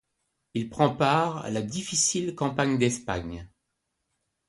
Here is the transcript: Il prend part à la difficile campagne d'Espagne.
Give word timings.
Il 0.55 0.71
prend 0.71 0.95
part 0.95 1.45
à 1.45 1.51
la 1.51 1.61
difficile 1.61 2.33
campagne 2.33 2.79
d'Espagne. 2.79 3.47